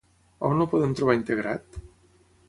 [0.47, 1.77] On el podem trobar integrat?